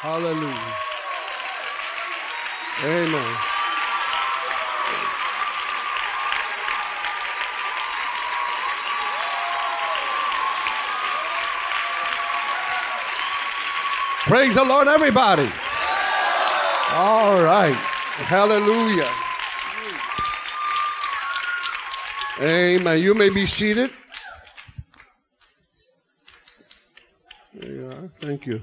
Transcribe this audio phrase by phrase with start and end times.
[0.00, 0.74] Hallelujah.
[2.84, 3.36] Amen.
[14.28, 15.50] Praise the Lord, everybody.
[16.92, 17.74] All right.
[18.28, 19.10] Hallelujah.
[22.40, 23.00] Amen.
[23.00, 23.90] You may be seated.
[27.52, 28.08] There you are.
[28.20, 28.62] Thank you.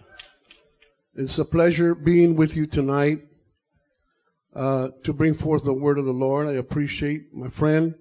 [1.17, 3.19] It's a pleasure being with you tonight
[4.53, 6.45] uh, to bring forth the word of the Lord.
[6.45, 7.95] I appreciate my friend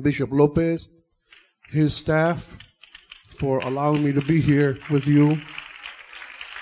[0.00, 0.88] Bishop Lopez,
[1.70, 2.56] his staff,
[3.30, 5.40] for allowing me to be here with you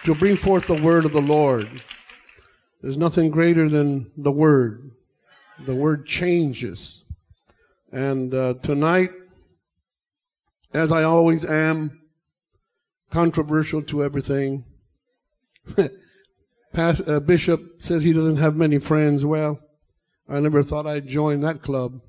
[0.04, 1.68] to bring forth the word of the Lord.
[2.80, 4.92] There's nothing greater than the word.
[5.58, 7.04] The word changes.
[7.92, 9.10] And uh, tonight,
[10.72, 12.00] as I always am,
[13.10, 14.64] controversial to everything.
[16.74, 19.26] Uh, Bishop says he doesn't have many friends.
[19.26, 19.60] Well,
[20.26, 22.00] I never thought I'd join that club.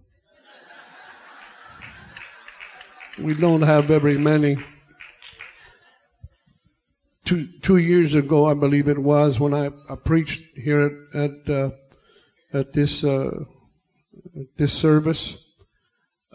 [3.20, 4.58] We don't have very many
[7.26, 11.50] two two years ago, I believe it was, when I, I preached here at at,
[11.50, 11.70] uh,
[12.54, 13.44] at this uh,
[14.58, 15.38] this service.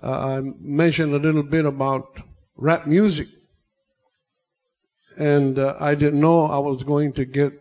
[0.03, 2.20] Uh, I mentioned a little bit about
[2.56, 3.28] rap music,
[5.19, 7.52] and uh, I didn't know I was going to get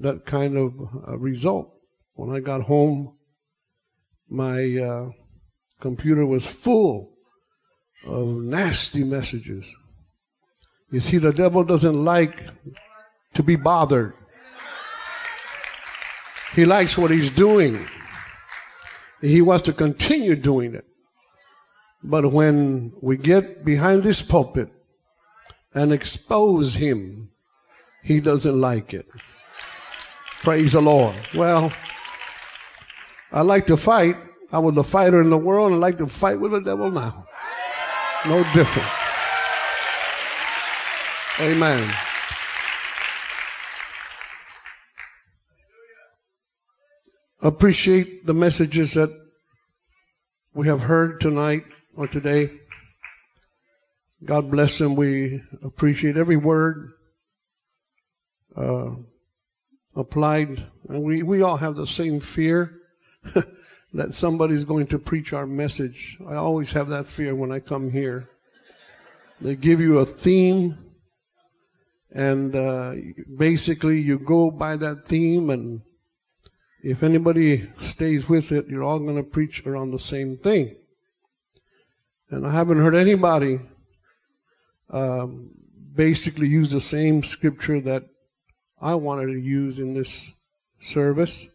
[0.00, 0.72] that kind of
[1.06, 1.72] uh, result.
[2.14, 3.16] When I got home,
[4.28, 5.10] my uh,
[5.80, 7.12] computer was full
[8.06, 9.72] of nasty messages
[10.90, 12.48] you see, the devil doesn't like
[13.34, 14.14] to be bothered.
[16.54, 17.86] He likes what he's doing.
[19.20, 20.86] He wants to continue doing it.
[22.02, 24.70] But when we get behind this pulpit
[25.78, 27.30] and expose him,
[28.02, 29.06] he doesn't like it.
[30.42, 31.14] Praise the Lord.
[31.36, 31.72] Well,
[33.30, 34.16] I like to fight.
[34.50, 36.90] I was a fighter in the world and I like to fight with the devil
[36.90, 37.26] now.
[38.26, 38.88] No different.
[41.40, 41.94] Amen.
[47.40, 49.10] Appreciate the messages that
[50.54, 52.50] we have heard tonight or today.
[54.24, 54.96] God bless them.
[54.96, 56.90] We appreciate every word
[58.56, 58.90] uh,
[59.94, 60.66] applied.
[60.88, 62.80] And we, we all have the same fear
[63.92, 66.18] that somebody's going to preach our message.
[66.26, 68.28] I always have that fear when I come here.
[69.40, 70.88] They give you a theme
[72.10, 72.94] and uh,
[73.36, 75.82] basically you go by that theme and
[76.82, 80.74] if anybody stays with it you're all going to preach around the same thing
[82.30, 83.58] and i haven't heard anybody
[84.90, 85.50] um,
[85.94, 88.04] basically use the same scripture that
[88.80, 90.32] i wanted to use in this
[90.80, 91.48] service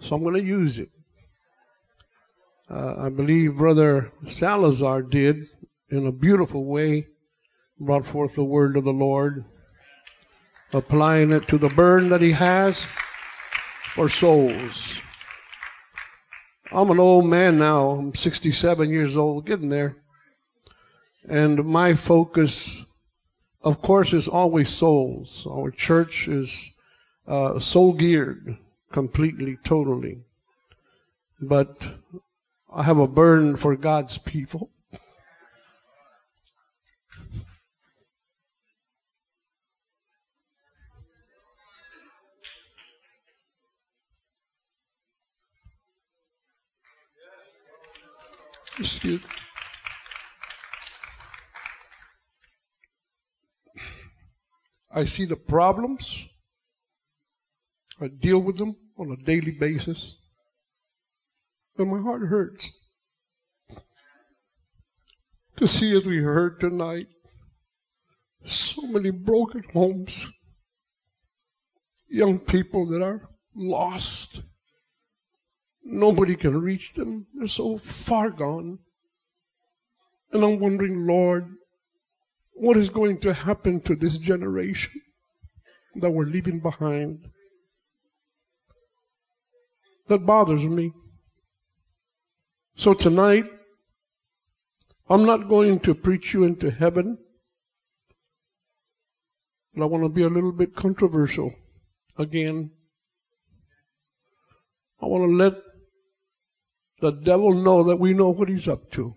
[0.00, 0.90] so i'm going to use it
[2.70, 5.44] uh, i believe brother salazar did
[5.90, 7.06] in a beautiful way
[7.78, 9.44] brought forth the word of the lord
[10.74, 12.86] applying it to the burden that he has
[13.94, 14.98] for souls.
[16.72, 17.90] I'm an old man now.
[17.90, 19.96] I'm 67 years old, getting there.
[21.28, 22.84] And my focus,
[23.62, 25.46] of course, is always souls.
[25.50, 26.70] Our church is
[27.26, 28.58] uh, soul geared
[28.92, 30.24] completely, totally.
[31.40, 31.94] But
[32.72, 34.70] I have a burden for God's people.
[48.78, 49.20] Excuse
[54.94, 56.28] I see the problems.
[58.00, 60.16] I deal with them on a daily basis.
[61.76, 62.70] And my heart hurts
[65.56, 67.08] to see as we heard tonight
[68.44, 70.26] so many broken homes,
[72.08, 74.42] young people that are lost
[75.84, 77.26] Nobody can reach them.
[77.34, 78.78] They're so far gone.
[80.32, 81.56] And I'm wondering, Lord,
[82.54, 85.00] what is going to happen to this generation
[85.96, 87.28] that we're leaving behind?
[90.06, 90.92] That bothers me.
[92.76, 93.46] So tonight,
[95.08, 97.18] I'm not going to preach you into heaven,
[99.74, 101.52] but I want to be a little bit controversial
[102.16, 102.70] again.
[105.02, 105.54] I want to let
[107.00, 109.14] the devil know that we know what he's up to.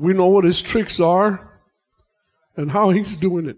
[0.00, 1.60] We know what his tricks are
[2.56, 3.56] and how he's doing it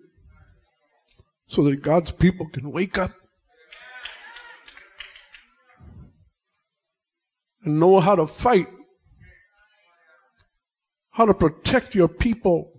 [1.47, 3.13] so that God's people can wake up
[7.63, 8.67] and know how to fight,
[11.11, 12.73] how to protect your people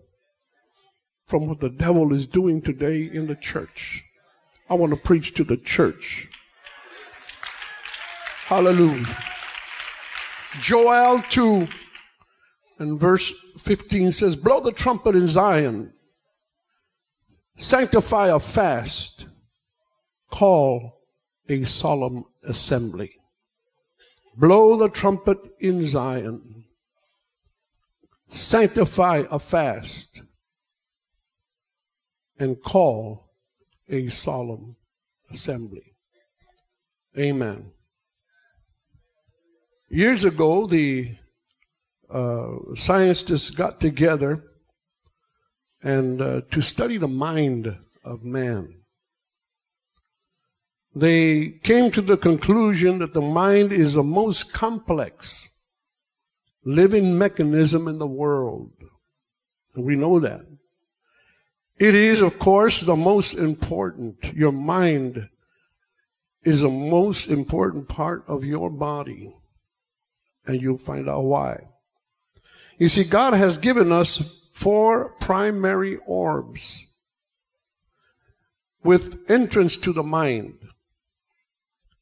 [1.26, 4.04] from what the devil is doing today in the church.
[4.70, 6.28] I want to preach to the church.
[8.46, 9.06] Hallelujah.
[10.60, 11.68] Joel 2
[12.78, 15.94] and verse 15 says, Blow the trumpet in Zion,
[17.58, 19.28] sanctify a fast,
[20.30, 21.00] call
[21.48, 23.12] a solemn assembly.
[24.36, 26.66] Blow the trumpet in Zion,
[28.28, 30.22] sanctify a fast,
[32.38, 33.32] and call
[33.88, 34.76] a solemn
[35.32, 35.94] assembly.
[37.18, 37.72] Amen.
[39.88, 41.16] Years ago, the
[42.10, 44.44] uh, scientists got together
[45.84, 48.82] and uh, to study the mind of man.
[50.96, 55.50] They came to the conclusion that the mind is the most complex
[56.64, 58.72] living mechanism in the world.
[59.76, 60.42] We know that.
[61.78, 64.34] It is, of course, the most important.
[64.34, 65.30] Your mind
[66.44, 69.34] is the most important part of your body.
[70.48, 71.68] And you'll find out why.
[72.78, 76.86] You see, God has given us four primary orbs
[78.84, 80.58] with entrance to the mind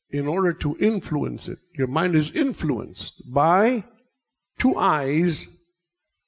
[0.10, 1.60] in order to influence it.
[1.75, 3.84] Your mind is influenced by
[4.58, 5.48] two eyes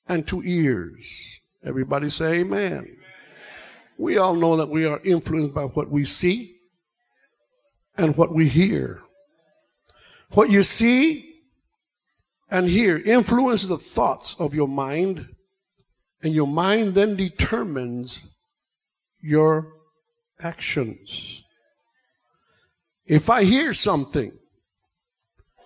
[0.07, 1.05] and two ears.
[1.63, 2.97] Everybody say amen.
[3.97, 6.57] We all know that we are influenced by what we see
[7.97, 9.01] and what we hear.
[10.31, 11.24] What you see
[12.49, 15.27] and here, influences the thoughts of your mind,
[16.21, 18.29] and your mind then determines
[19.21, 19.73] your
[20.41, 21.43] actions.
[23.05, 24.31] If I hear something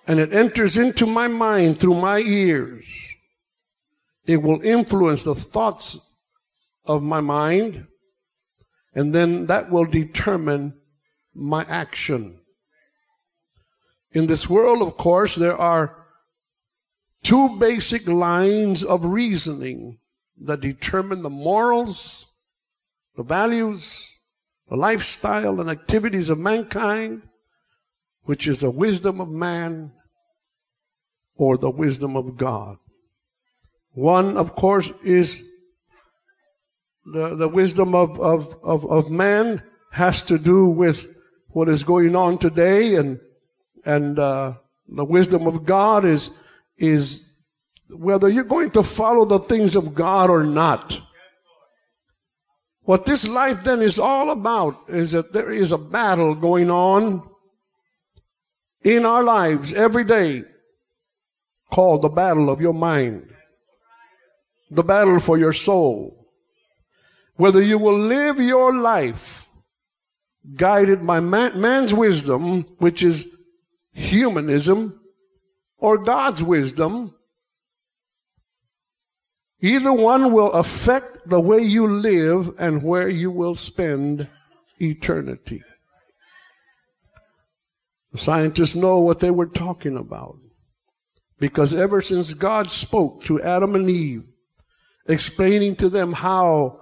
[0.07, 2.87] and it enters into my mind through my ears,
[4.25, 6.05] it will influence the thoughts
[6.85, 7.87] of my mind
[8.93, 10.79] and then that will determine
[11.33, 12.39] my action.
[14.11, 16.07] In this world, of course, there are
[17.29, 19.99] two basic lines of reasoning
[20.41, 22.33] that determine the morals,
[23.15, 24.11] the values,
[24.67, 27.21] the lifestyle and activities of mankind,
[28.23, 29.91] which is the wisdom of man
[31.35, 32.77] or the wisdom of God.
[33.91, 35.47] One, of course, is
[37.05, 39.61] the, the wisdom of, of, of, of man
[39.91, 41.15] has to do with
[41.49, 43.19] what is going on today and,
[43.85, 44.53] and, uh,
[44.87, 46.31] the wisdom of God is,
[46.79, 47.25] is
[47.89, 51.01] whether you're going to follow the things of God or not.
[52.81, 57.27] What this life then is all about is that there is a battle going on
[58.83, 60.43] in our lives every day
[61.71, 63.29] called the battle of your mind,
[64.71, 66.19] the battle for your soul
[67.39, 69.47] whether you will live your life
[70.55, 73.33] guided by man, man's wisdom, which is
[73.93, 74.98] humanism,
[75.79, 77.13] or God's wisdom,
[79.61, 84.27] either one will affect the way you live and where you will spend
[84.79, 85.63] eternity.
[88.11, 90.37] The scientists know what they were talking about.
[91.39, 94.23] Because ever since God spoke to Adam and Eve,
[95.07, 96.81] explaining to them how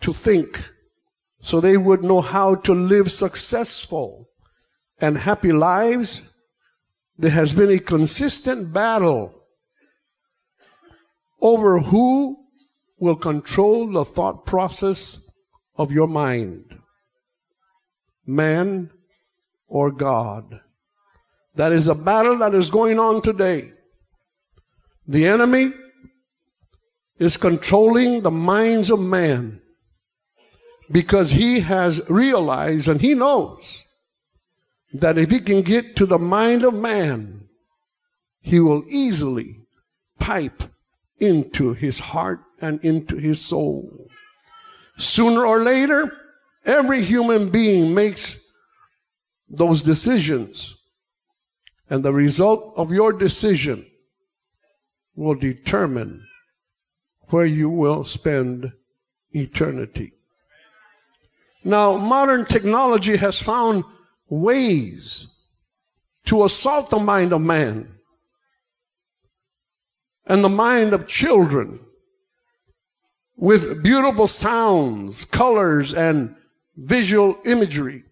[0.00, 0.70] to think
[1.40, 4.28] so they would know how to live successful
[5.00, 6.27] and happy lives,
[7.18, 9.34] there has been a consistent battle
[11.42, 12.36] over who
[13.00, 15.20] will control the thought process
[15.76, 16.64] of your mind
[18.26, 18.90] man
[19.66, 20.60] or God.
[21.54, 23.70] That is a battle that is going on today.
[25.06, 25.72] The enemy
[27.18, 29.62] is controlling the minds of man
[30.90, 33.87] because he has realized and he knows
[34.92, 37.48] that if he can get to the mind of man,
[38.40, 39.56] he will easily
[40.18, 40.62] pipe
[41.18, 44.08] into his heart and into his soul.
[44.96, 46.16] Sooner or later,
[46.64, 48.44] every human being makes
[49.48, 50.76] those decisions.
[51.90, 53.86] And the result of your decision
[55.14, 56.26] will determine
[57.28, 58.72] where you will spend
[59.32, 60.12] eternity.
[61.64, 63.84] Now, modern technology has found
[64.28, 65.28] ways
[66.26, 67.88] to assault the mind of man
[70.26, 71.80] and the mind of children
[73.36, 76.34] with beautiful sounds, colors, and
[76.76, 78.02] visual imagery.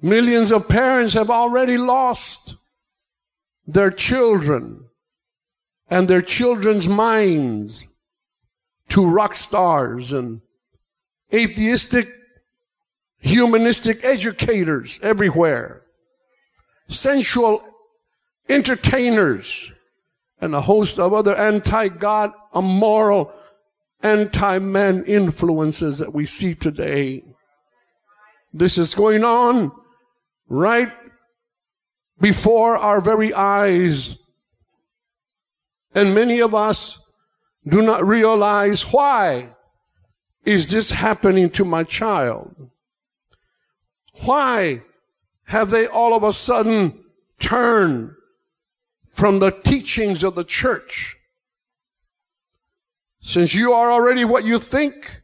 [0.00, 2.56] Millions of parents have already lost
[3.66, 4.84] their children
[5.88, 7.86] and their children's minds
[8.90, 10.42] to rock stars and
[11.32, 12.06] atheistic,
[13.24, 15.82] humanistic educators everywhere,
[16.88, 17.66] sensual
[18.48, 19.72] entertainers,
[20.40, 23.32] and a host of other anti-God, immoral,
[24.02, 27.24] anti-man influences that we see today.
[28.52, 29.72] This is going on
[30.46, 30.92] right
[32.20, 34.18] before our very eyes.
[35.94, 36.98] And many of us
[37.66, 39.48] do not realize why
[40.44, 42.70] is this happening to my child?
[44.22, 44.82] Why
[45.44, 47.04] have they all of a sudden
[47.38, 48.12] turned
[49.10, 51.16] from the teachings of the church?
[53.20, 55.22] Since you are already what you think,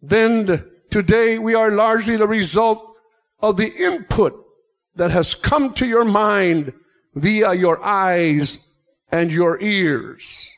[0.00, 2.96] then today we are largely the result
[3.40, 4.34] of the input
[4.96, 6.72] that has come to your mind
[7.14, 8.58] via your eyes
[9.10, 10.50] and your ears.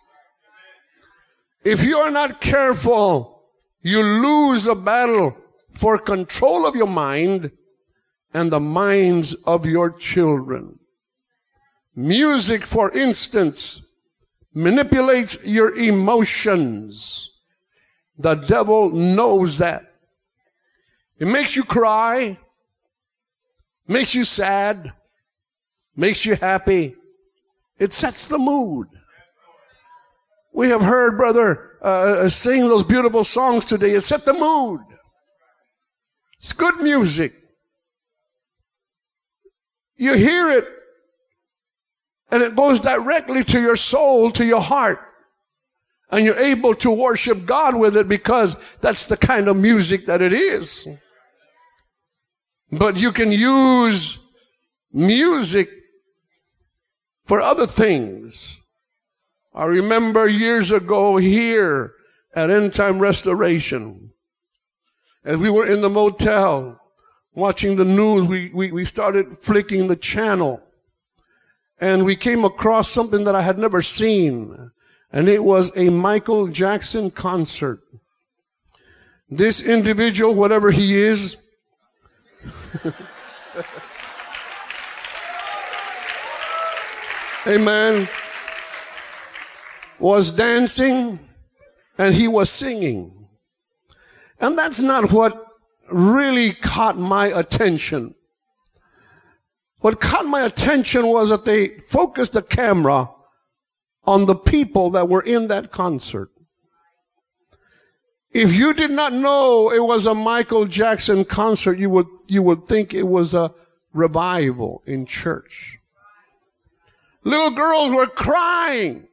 [1.65, 3.43] If you are not careful,
[3.83, 5.37] you lose a battle
[5.75, 7.51] for control of your mind
[8.33, 10.79] and the minds of your children.
[11.95, 13.87] Music, for instance,
[14.53, 17.31] manipulates your emotions.
[18.19, 19.83] The devil knows that.
[21.19, 22.39] It makes you cry,
[23.87, 24.93] makes you sad,
[25.97, 26.97] makes you happy,
[27.79, 28.89] it sets the mood.
[30.53, 33.91] We have heard brother uh, uh, sing those beautiful songs today.
[33.91, 34.81] It set the mood.
[36.45, 37.33] It's good music.
[39.97, 40.67] You hear it
[42.31, 45.01] and it goes directly to your soul, to your heart.
[46.11, 50.21] And you're able to worship God with it because that's the kind of music that
[50.21, 50.87] it is.
[52.71, 54.19] But you can use
[54.93, 55.71] music
[57.25, 58.61] for other things.
[59.55, 61.95] I remember years ago here
[62.35, 64.11] at End Time Restoration,
[65.25, 66.81] as we were in the motel
[67.35, 70.63] watching the news, we, we, we started flicking the channel
[71.81, 74.71] and we came across something that I had never seen.
[75.13, 77.81] And it was a Michael Jackson concert.
[79.31, 81.37] This individual, whatever he is,
[87.47, 88.09] amen,
[89.99, 91.19] was dancing
[91.97, 93.14] and he was singing.
[94.41, 95.47] And that's not what
[95.91, 98.15] really caught my attention.
[99.79, 103.11] What caught my attention was that they focused the camera
[104.05, 106.31] on the people that were in that concert.
[108.31, 112.65] If you did not know it was a Michael Jackson concert, you would, you would
[112.65, 113.55] think it was a
[113.93, 115.79] revival in church.
[117.23, 119.07] Little girls were crying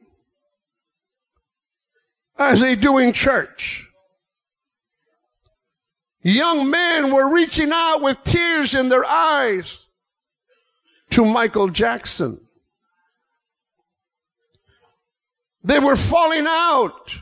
[2.36, 3.86] as they do in church.
[6.22, 9.86] Young men were reaching out with tears in their eyes
[11.10, 12.40] to Michael Jackson.
[15.64, 17.16] They were falling out.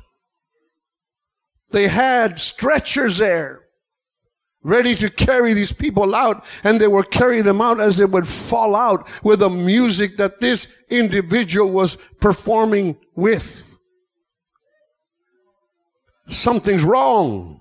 [1.71, 3.61] They had stretchers there
[4.62, 8.28] ready to carry these people out and they were carrying them out as they would
[8.28, 13.78] fall out with the music that this individual was performing with.
[16.28, 17.59] Something's wrong.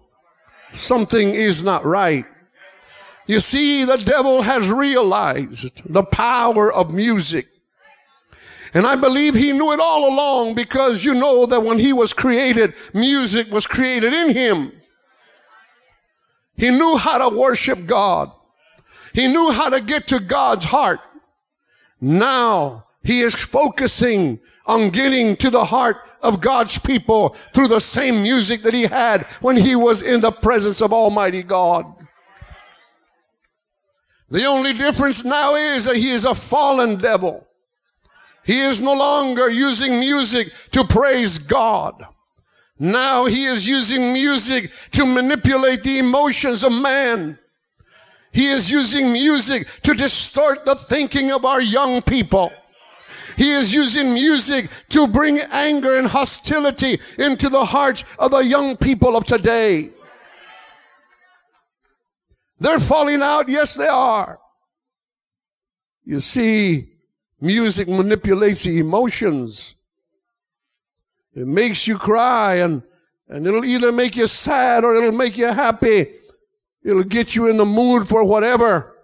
[0.73, 2.25] Something is not right.
[3.27, 7.47] You see, the devil has realized the power of music.
[8.73, 12.13] And I believe he knew it all along because you know that when he was
[12.13, 14.71] created, music was created in him.
[16.55, 18.31] He knew how to worship God.
[19.13, 20.99] He knew how to get to God's heart.
[22.01, 28.21] Now he is focusing on getting to the heart of God's people through the same
[28.21, 31.85] music that he had when he was in the presence of Almighty God.
[34.29, 37.47] The only difference now is that he is a fallen devil.
[38.43, 42.03] He is no longer using music to praise God.
[42.77, 47.38] Now he is using music to manipulate the emotions of man.
[48.31, 52.51] He is using music to distort the thinking of our young people.
[53.39, 58.75] He is using music to bring anger and hostility into the hearts of the young
[58.75, 59.91] people of today.
[62.60, 63.48] They're falling out.
[63.48, 64.41] Yes, they are.
[66.03, 66.89] You see,
[67.39, 69.75] music manipulates the emotions.
[71.34, 72.84] It makes you cry and,
[73.29, 76.08] and it'll either make you sad or it'll make you happy.
[76.84, 78.98] It'll get you in the mood for whatever.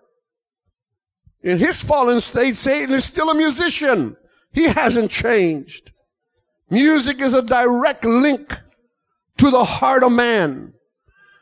[1.42, 4.18] In his fallen state, Satan is still a musician.
[4.56, 5.92] He hasn't changed.
[6.70, 8.58] Music is a direct link
[9.38, 10.74] to the heart of man.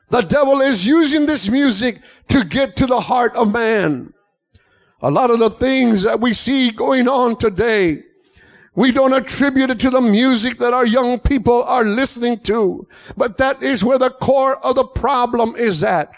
[0.10, 4.14] The devil is using this music to get to the heart of man.
[5.02, 8.02] A lot of the things that we see going on today,
[8.74, 13.38] we don't attribute it to the music that our young people are listening to, but
[13.38, 16.12] that is where the core of the problem is at.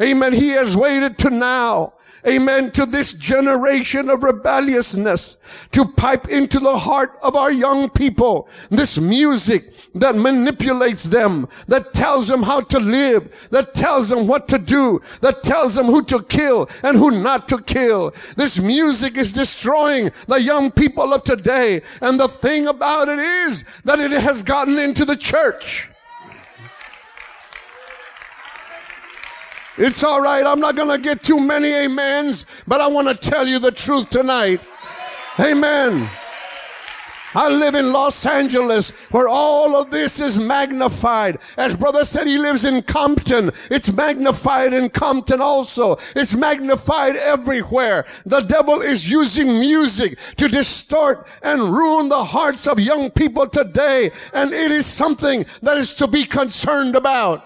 [0.00, 0.32] Amen.
[0.32, 1.94] He has waited to now
[2.26, 5.38] amen, to this generation of rebelliousness
[5.72, 11.94] to pipe into the heart of our young people this music that manipulates them, that
[11.94, 16.02] tells them how to live, that tells them what to do, that tells them who
[16.04, 18.14] to kill and who not to kill.
[18.36, 21.82] This music is destroying the young people of today.
[22.00, 25.88] And the thing about it is that it has gotten into the church.
[29.78, 30.44] It's all right.
[30.44, 33.72] I'm not going to get too many amens, but I want to tell you the
[33.72, 34.60] truth tonight.
[35.38, 36.08] Amen.
[37.34, 41.38] I live in Los Angeles where all of this is magnified.
[41.58, 43.50] As brother said, he lives in Compton.
[43.70, 45.98] It's magnified in Compton also.
[46.14, 48.06] It's magnified everywhere.
[48.24, 54.12] The devil is using music to distort and ruin the hearts of young people today.
[54.32, 57.44] And it is something that is to be concerned about.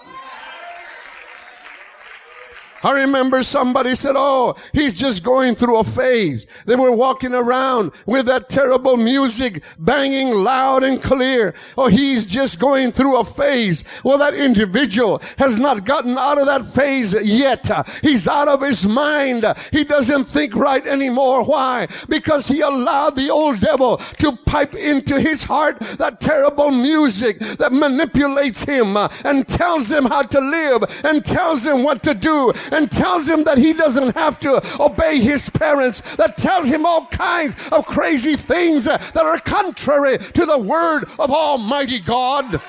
[2.83, 6.47] I remember somebody said, Oh, he's just going through a phase.
[6.65, 11.55] They were walking around with that terrible music banging loud and clear.
[11.77, 13.85] Oh, he's just going through a phase.
[14.03, 17.71] Well, that individual has not gotten out of that phase yet.
[18.03, 19.45] He's out of his mind.
[19.73, 21.45] He doesn't think right anymore.
[21.45, 21.87] Why?
[22.09, 27.73] Because he allowed the old devil to pipe into his heart that terrible music that
[27.73, 32.91] manipulates him and tells him how to live and tells him what to do and
[32.91, 37.55] tells him that he doesn't have to obey his parents, that tells him all kinds
[37.71, 42.61] of crazy things that are contrary to the word of Almighty God.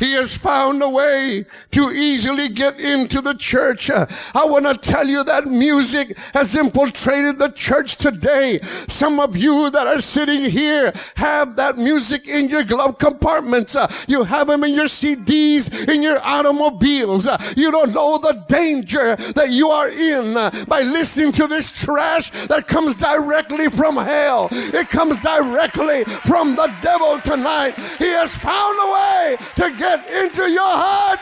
[0.00, 3.90] He has found a way to easily get into the church.
[3.90, 8.60] I want to tell you that music has infiltrated the church today.
[8.88, 13.76] Some of you that are sitting here have that music in your glove compartments.
[14.08, 17.28] You have them in your CDs, in your automobiles.
[17.54, 20.32] You don't know the danger that you are in
[20.66, 24.48] by listening to this trash that comes directly from hell.
[24.50, 27.74] It comes directly from the devil tonight.
[27.98, 31.20] He has found a way to get into your heart.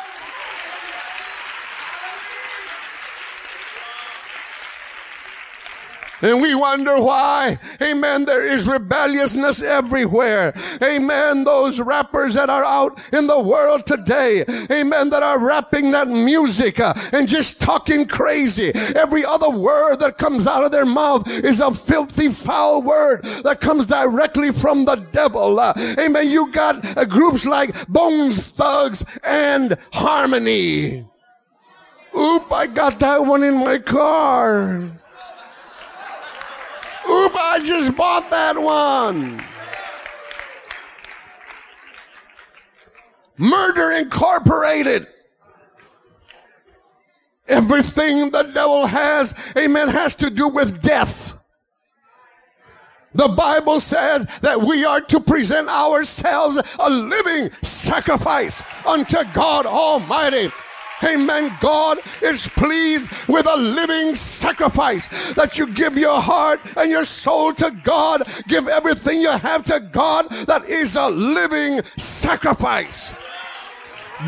[6.20, 7.59] And we wonder why.
[7.81, 8.24] Amen.
[8.24, 10.54] There is rebelliousness everywhere.
[10.83, 11.44] Amen.
[11.44, 14.44] Those rappers that are out in the world today.
[14.70, 15.11] Amen.
[15.11, 18.72] That are rapping that music uh, and just talking crazy.
[18.96, 23.61] Every other word that comes out of their mouth is a filthy, foul word that
[23.61, 25.61] comes directly from the devil.
[25.61, 26.28] Uh, amen.
[26.28, 31.07] You got uh, groups like Bones Thugs and Harmony.
[32.16, 34.90] Oop, I got that one in my car.
[37.11, 39.42] Oop, I just bought that one.
[43.38, 45.07] Murder Incorporated.
[47.47, 51.38] Everything the devil has, amen, has to do with death.
[53.14, 60.51] The Bible says that we are to present ourselves a living sacrifice unto God Almighty.
[61.03, 61.53] Amen.
[61.61, 67.53] God is pleased with a living sacrifice that you give your heart and your soul
[67.55, 68.23] to God.
[68.49, 70.29] Give everything you have to God.
[70.47, 73.15] That is a living sacrifice.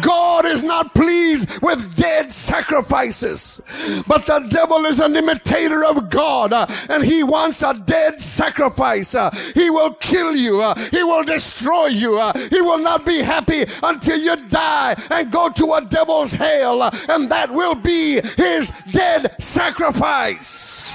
[0.02, 3.60] God is not pleased with dead sacrifices.
[4.06, 9.14] But the devil is an imitator of God uh, and he wants a dead sacrifice.
[9.14, 10.62] Uh, he will kill you.
[10.62, 12.18] Uh, he will destroy you.
[12.18, 16.82] Uh, he will not be happy until you die and go to a devil's hell.
[16.82, 20.94] Uh, and that will be his dead sacrifice.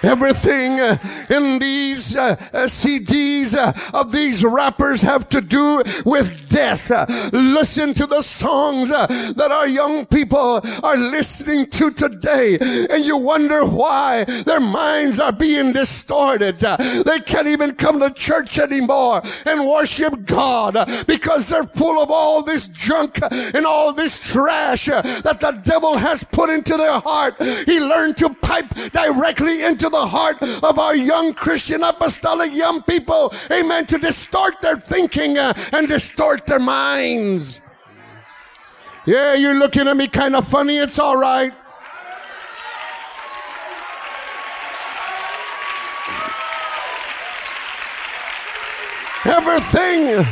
[0.00, 0.96] Everything uh,
[1.28, 3.56] in these CDs
[3.92, 6.90] of these rappers have to do with death.
[6.90, 12.58] Uh, listen to the songs uh, that our young people are listening to today
[12.90, 16.62] and you wonder why their minds are being distorted.
[16.64, 20.74] Uh, they can't even come to church anymore and worship God
[21.06, 23.20] because they're full of all this junk
[23.54, 27.40] and all this trash that the devil has put into their heart.
[27.66, 33.32] He learned to pipe directly into the heart of our young Christian apostolic young people.
[33.52, 33.86] Amen.
[33.86, 37.60] To distort their thinking uh, and distort their minds.
[39.06, 40.78] Yeah, you're looking at me kind of funny.
[40.78, 41.52] It's all right.
[49.24, 50.26] Everything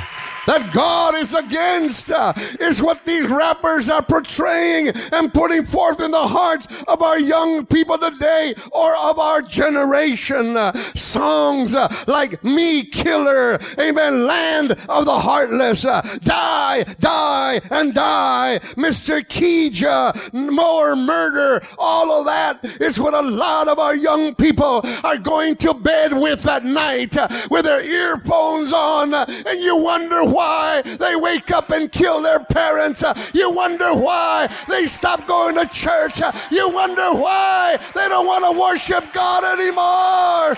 [0.47, 6.11] that God is against uh, is what these rappers are portraying and putting forth in
[6.11, 10.57] the hearts of our young people today or of our generation.
[10.57, 17.95] Uh, songs uh, like Me Killer, Amen, Land of the Heartless, uh, Die, Die, and
[17.95, 19.23] Die, Mr.
[19.25, 25.19] Keja, More Murder, all of that is what a lot of our young people are
[25.19, 30.25] going to bed with at night uh, with their earphones on uh, and you wonder
[30.37, 33.03] why they wake up and kill their parents.
[33.03, 36.21] Uh, you wonder why they stop going to church.
[36.21, 40.57] Uh, you wonder why they don't want to worship God anymore.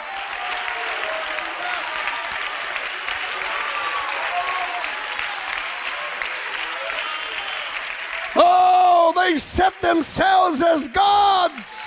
[8.41, 11.87] Oh, they set themselves as gods.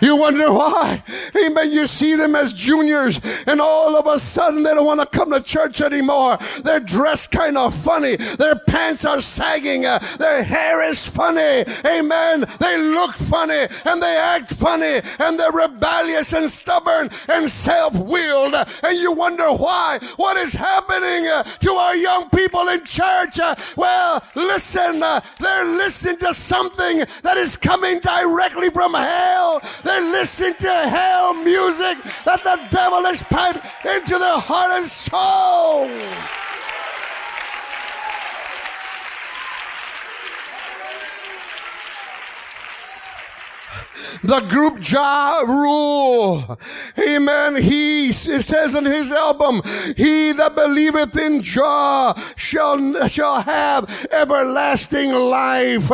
[0.00, 1.02] You wonder why?
[1.36, 1.72] Amen.
[1.72, 5.32] You see them as juniors and all of a sudden they don't want to come
[5.32, 6.38] to church anymore.
[6.62, 8.16] They're dressed kind of funny.
[8.16, 9.86] Their pants are sagging.
[9.86, 11.64] Uh, their hair is funny.
[11.84, 12.44] Amen.
[12.60, 18.54] They look funny and they act funny and they're rebellious and stubborn and self-willed.
[18.54, 19.98] And you wonder why?
[20.16, 23.40] What is happening uh, to our young people in church?
[23.40, 29.60] Uh, well, listen, uh, they're listening to something that is coming directly from hell.
[29.88, 31.96] They're listening to hell music
[32.26, 35.88] that the devil has piped into their heart and soul.
[44.22, 46.58] The group Ja Rule.
[46.98, 47.56] Amen.
[47.62, 49.62] He, it says in his album,
[49.96, 55.88] he that believeth in Jah shall, shall have everlasting life.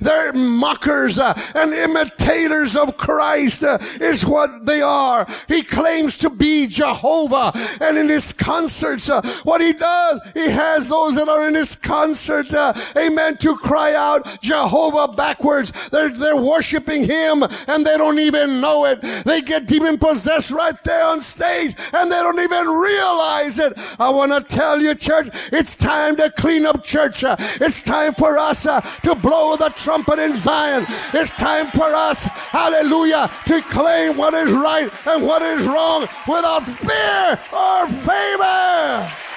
[0.00, 5.26] They're mockers uh, and imitators of Christ uh, is what they are.
[5.48, 7.52] He claims to be Jehovah.
[7.80, 11.74] And in his concerts, uh, what he does, he has those that are in his
[11.74, 12.52] concert,
[12.96, 15.72] amen, to cry out Jehovah backwards.
[15.90, 19.00] They're, they're worshiping him and they don't even know it.
[19.24, 23.74] They get demon possessed right there on stage and they don't even realize it.
[23.98, 27.24] I want to tell you, church, it's time to clean up church.
[27.60, 30.86] It's time for us uh, to blow the trumpet in Zion.
[31.12, 36.64] It's time for us, hallelujah, to claim what is right and what is wrong without
[36.64, 39.33] fear or favor.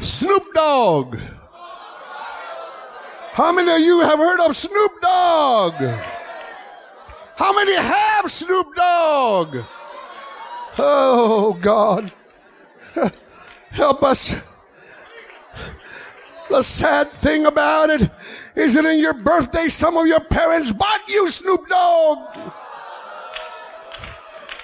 [0.00, 1.18] Snoop Dogg.
[3.32, 5.74] How many of you have heard of Snoop Dogg?
[7.36, 9.58] How many have Snoop Dogg?
[10.78, 12.12] Oh, God.
[13.70, 14.36] Help us.
[16.48, 18.10] The sad thing about it
[18.54, 22.52] is that in your birthday, some of your parents bought you Snoop Dogg.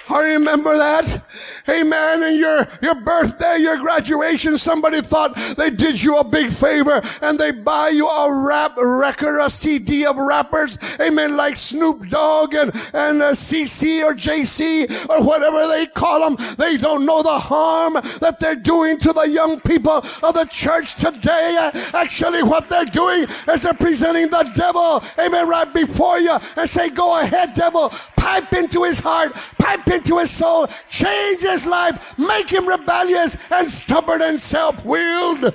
[0.09, 1.23] I remember that.
[1.69, 2.23] Amen.
[2.23, 7.39] And your, your birthday, your graduation, somebody thought they did you a big favor and
[7.39, 10.77] they buy you a rap record, a CD of rappers.
[10.99, 11.37] Amen.
[11.37, 16.55] Like Snoop Dogg and, and uh, CC or JC or whatever they call them.
[16.57, 20.95] They don't know the harm that they're doing to the young people of the church
[20.95, 21.71] today.
[21.93, 25.01] Actually, what they're doing is they're presenting the devil.
[25.17, 25.47] Amen.
[25.47, 27.89] Right before you and say, go ahead, devil.
[28.17, 29.33] Pipe into his heart.
[29.57, 30.67] Pipe into his soul.
[30.89, 35.53] Change his life, make him rebellious and stubborn and self willed.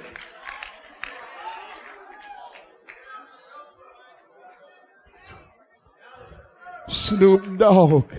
[6.88, 8.12] Snoop Dogg.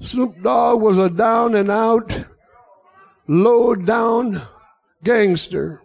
[0.00, 2.24] Snoop Dogg was a down and out,
[3.26, 4.42] low down
[5.02, 5.82] gangster.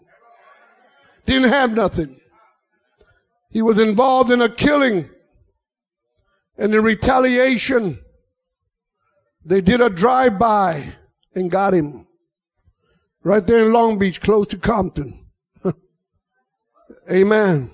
[1.25, 2.19] Didn't have nothing.
[3.49, 5.09] He was involved in a killing
[6.57, 7.99] and in retaliation
[9.43, 10.93] they did a drive by
[11.33, 12.07] and got him
[13.23, 15.25] right there in Long Beach, close to Compton.
[17.11, 17.71] Amen.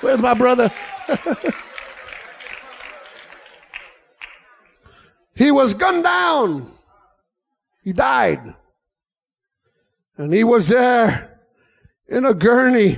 [0.00, 0.72] Where's my brother?
[5.34, 6.72] he was gunned down.
[7.84, 8.54] He died.
[10.16, 11.38] And he was there
[12.08, 12.96] in a gurney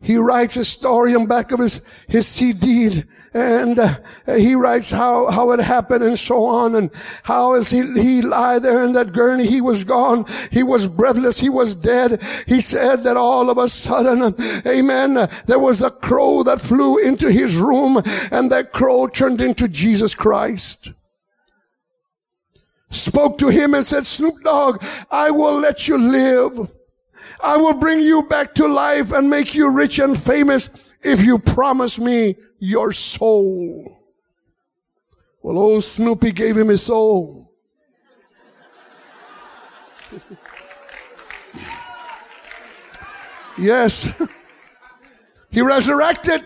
[0.00, 3.02] he writes a story on back of his, his CD
[3.34, 3.94] and uh,
[4.26, 6.90] he writes how, how it happened and so on and
[7.24, 10.24] how as he, he lie there in that gurney, he was gone.
[10.52, 11.40] He was breathless.
[11.40, 12.22] He was dead.
[12.46, 14.34] He said that all of a sudden,
[14.64, 19.66] amen, there was a crow that flew into his room and that crow turned into
[19.66, 20.92] Jesus Christ
[22.90, 26.70] spoke to him and said, Snoop Dogg, I will let you live.
[27.40, 30.70] I will bring you back to life and make you rich and famous
[31.02, 33.98] if you promise me your soul.
[35.42, 37.52] Well, old Snoopy gave him his soul.
[43.56, 44.10] yes.
[45.50, 46.44] he resurrected.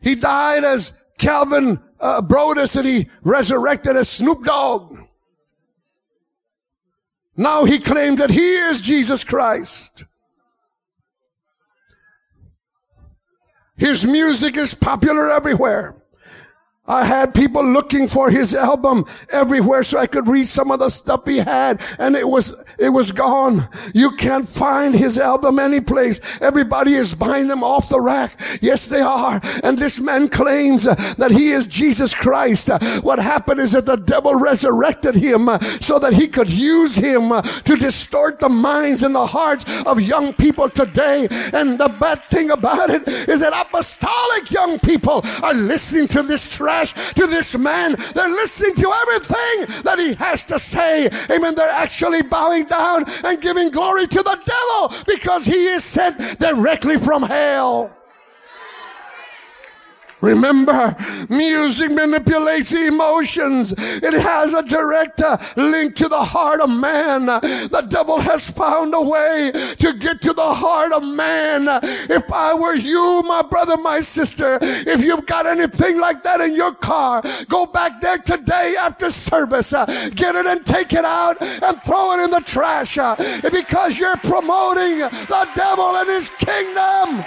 [0.00, 5.07] He died as Calvin uh, Broadus and he resurrected as Snoop Dogg.
[7.38, 10.02] Now he claimed that he is Jesus Christ.
[13.76, 15.94] His music is popular everywhere.
[16.88, 20.88] I had people looking for his album everywhere so I could read some of the
[20.88, 23.68] stuff he had and it was, it was gone.
[23.94, 26.20] You can't find his album anyplace.
[26.40, 28.40] Everybody is buying them off the rack.
[28.62, 29.40] Yes, they are.
[29.62, 32.70] And this man claims that he is Jesus Christ.
[33.02, 35.48] What happened is that the devil resurrected him
[35.80, 40.32] so that he could use him to distort the minds and the hearts of young
[40.32, 41.28] people today.
[41.52, 46.46] And the bad thing about it is that apostolic young people are listening to this
[46.86, 47.96] to this man.
[48.14, 51.08] They're listening to everything that he has to say.
[51.30, 51.54] Amen.
[51.54, 56.96] They're actually bowing down and giving glory to the devil because he is sent directly
[56.98, 57.97] from hell.
[60.20, 60.96] Remember,
[61.28, 63.72] music manipulates emotions.
[63.76, 67.26] It has a direct uh, link to the heart of man.
[67.26, 71.66] The devil has found a way to get to the heart of man.
[72.10, 76.54] If I were you, my brother, my sister, if you've got anything like that in
[76.54, 81.40] your car, go back there today after service, uh, get it and take it out
[81.40, 83.14] and throw it in the trash uh,
[83.52, 87.24] because you're promoting the devil and his kingdom.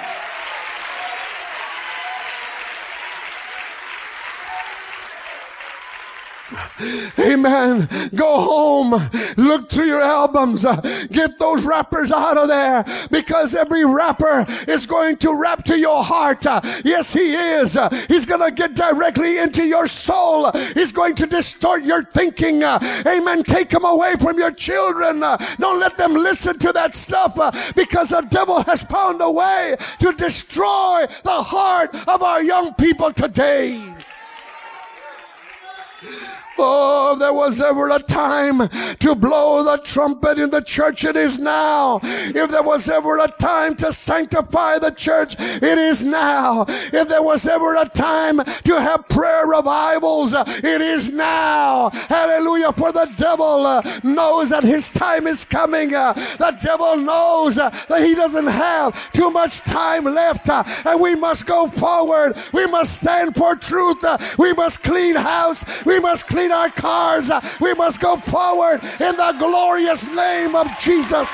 [7.19, 7.87] Amen.
[8.15, 9.09] Go home.
[9.37, 10.65] Look through your albums.
[11.11, 16.03] Get those rappers out of there because every rapper is going to rap to your
[16.03, 16.45] heart.
[16.83, 17.77] Yes, he is.
[18.07, 20.51] He's going to get directly into your soul.
[20.73, 22.63] He's going to distort your thinking.
[22.63, 23.43] Amen.
[23.43, 25.19] Take them away from your children.
[25.19, 27.35] Don't let them listen to that stuff
[27.75, 33.13] because the devil has found a way to destroy the heart of our young people
[33.13, 33.95] today.
[36.63, 38.69] Oh, there was ever a time
[38.99, 41.99] to blow the trumpet in the church, it is now.
[42.03, 46.65] If there was ever a time to sanctify the church, it is now.
[46.67, 51.89] If there was ever a time to have prayer revivals, it is now.
[51.89, 52.73] Hallelujah.
[52.73, 55.89] For the devil knows that his time is coming.
[55.89, 60.47] The devil knows that he doesn't have too much time left.
[60.49, 62.37] And we must go forward.
[62.53, 64.05] We must stand for truth.
[64.37, 65.65] We must clean house.
[65.85, 67.31] We must clean our cars.
[67.59, 71.29] We must go forward in the glorious name of Jesus.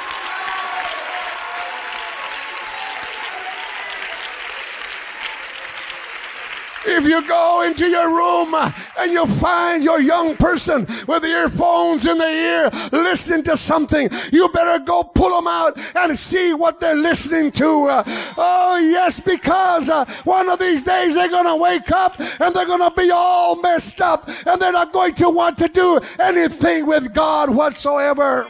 [6.85, 8.53] If you go into your room
[8.99, 14.47] and you find your young person with earphones in the ear listening to something, you
[14.49, 17.87] better go pull them out and see what they're listening to.
[17.87, 18.03] Uh,
[18.37, 22.65] oh, yes, because uh, one of these days they're going to wake up and they're
[22.65, 26.85] going to be all messed up and they're not going to want to do anything
[26.85, 28.47] with God whatsoever.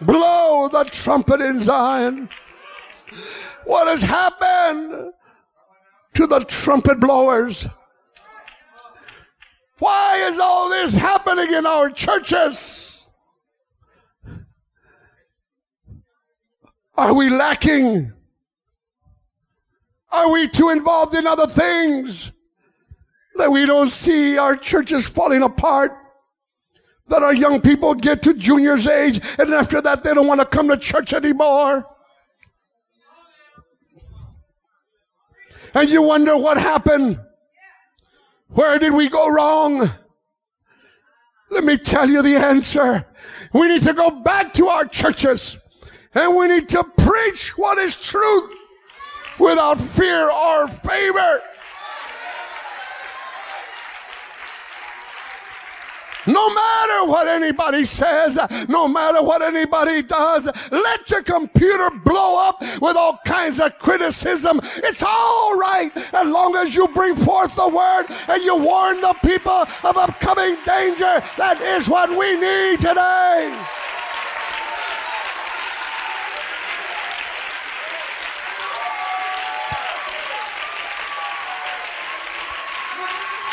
[0.00, 2.28] Blow the trumpet in Zion.
[3.64, 5.12] What has happened?
[6.14, 7.66] To the trumpet blowers.
[9.78, 13.10] Why is all this happening in our churches?
[16.96, 18.12] Are we lacking?
[20.12, 22.30] Are we too involved in other things
[23.34, 25.92] that we don't see our churches falling apart?
[27.08, 30.46] That our young people get to junior's age and after that they don't want to
[30.46, 31.84] come to church anymore?
[35.74, 37.20] And you wonder what happened.
[38.48, 39.90] Where did we go wrong?
[41.50, 43.06] Let me tell you the answer.
[43.52, 45.58] We need to go back to our churches
[46.14, 48.50] and we need to preach what is truth
[49.38, 51.42] without fear or favor.
[56.26, 62.60] No matter what anybody says, no matter what anybody does, let your computer blow up
[62.80, 64.60] with all kinds of criticism.
[64.76, 69.14] It's all right as long as you bring forth the word and you warn the
[69.24, 71.22] people of upcoming danger.
[71.36, 73.52] That is what we need today.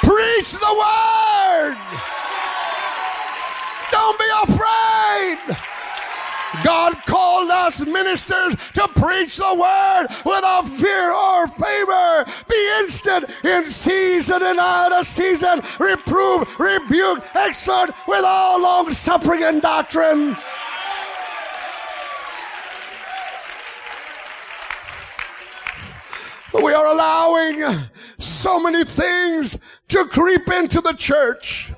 [0.03, 2.20] Preach the word.
[3.91, 5.58] Don't be afraid.
[6.63, 12.25] God called us ministers to preach the word without fear or favor.
[12.49, 15.62] Be instant in season and out of season.
[15.80, 20.36] Reprove, rebuke, exhort with all long suffering and doctrine.
[26.51, 27.88] But we are allowing
[28.19, 31.70] so many things to creep into the church.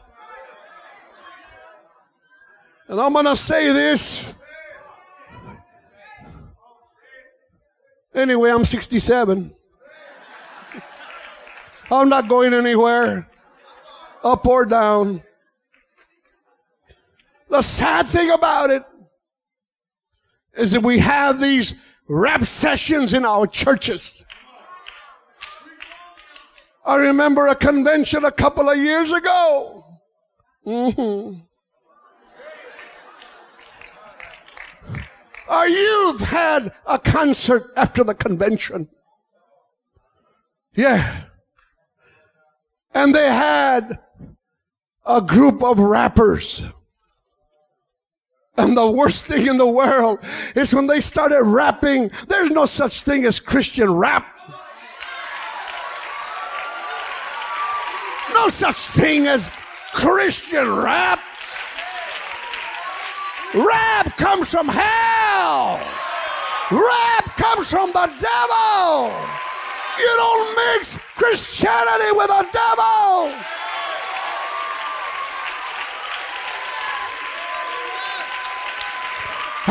[2.93, 4.35] And I'm going to say this.
[8.13, 9.51] Anyway, I'm 67.
[11.89, 13.27] I'm not going anywhere,
[14.23, 15.23] up or down.
[17.49, 18.83] The sad thing about it
[20.55, 21.73] is that we have these
[22.07, 24.23] rap sessions in our churches.
[26.85, 29.83] I remember a convention a couple of years ago.
[30.67, 31.39] Mm-hmm.
[35.47, 38.89] Our youth had a concert after the convention.
[40.75, 41.23] Yeah.
[42.93, 43.99] And they had
[45.05, 46.63] a group of rappers.
[48.55, 50.19] And the worst thing in the world
[50.55, 54.27] is when they started rapping, there's no such thing as Christian rap.
[58.33, 59.49] No such thing as
[59.93, 61.19] Christian rap.
[63.55, 65.12] Rap comes from hell.
[66.71, 69.11] Rap comes from the devil.
[69.99, 73.33] You don't mix Christianity with the devil.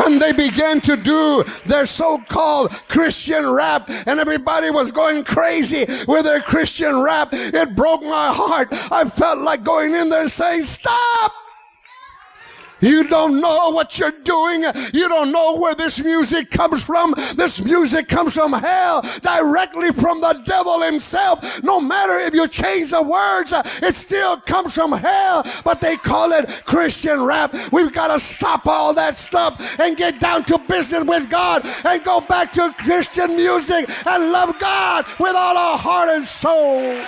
[0.05, 6.25] and they began to do their so-called Christian rap and everybody was going crazy with
[6.25, 7.29] their Christian rap.
[7.31, 8.69] It broke my heart.
[8.91, 11.42] I felt like going in there saying, stop!
[12.83, 14.63] You don't know what you're doing.
[14.93, 17.13] You don't know where this music comes from.
[17.35, 21.63] This music comes from hell, directly from the devil himself.
[21.63, 26.33] No matter if you change the words, it still comes from hell, but they call
[26.33, 27.55] it Christian rap.
[27.71, 32.03] We've got to stop all that stuff and get down to business with God and
[32.03, 37.01] go back to Christian music and love God with all our heart and soul.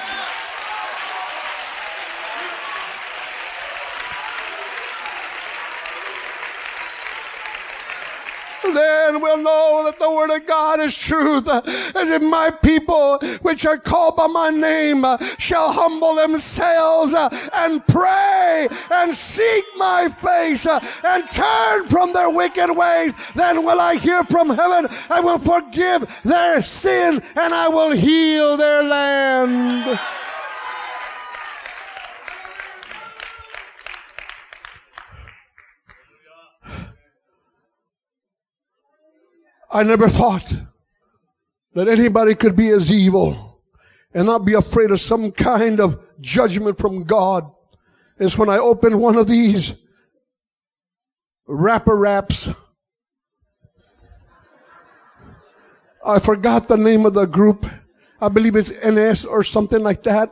[8.73, 11.47] Then we'll know that the word of God is truth.
[11.47, 15.05] As if my people, which are called by my name,
[15.37, 17.13] shall humble themselves
[17.53, 23.95] and pray and seek my face and turn from their wicked ways, then will I
[23.95, 24.87] hear from heaven.
[25.09, 29.99] I will forgive their sin and I will heal their land.
[39.75, 40.53] I never thought
[41.73, 43.59] that anybody could be as evil
[44.13, 47.51] and not be afraid of some kind of judgment from God.
[48.17, 49.73] Is when I opened one of these
[51.45, 52.49] rapper raps.
[56.05, 57.69] I forgot the name of the group.
[58.21, 60.31] I believe it's NS or something like that.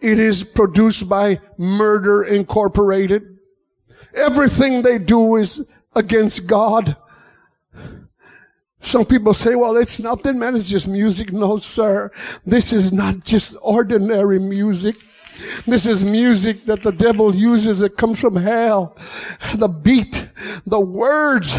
[0.00, 3.36] It is produced by Murder Incorporated.
[4.14, 6.96] Everything they do is against God.
[8.80, 10.56] Some people say, well, it's nothing, man.
[10.56, 11.32] It's just music.
[11.32, 12.10] No, sir.
[12.46, 14.96] This is not just ordinary music.
[15.66, 17.82] This is music that the devil uses.
[17.82, 18.96] It comes from hell.
[19.54, 20.28] The beat,
[20.66, 21.58] the words,